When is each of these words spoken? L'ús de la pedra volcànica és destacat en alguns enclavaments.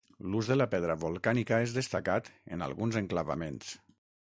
L'ús 0.35 0.47
de 0.51 0.55
la 0.55 0.65
pedra 0.71 0.95
volcànica 1.03 1.61
és 1.67 1.77
destacat 1.77 2.33
en 2.57 2.69
alguns 2.71 3.03
enclavaments. 3.05 3.75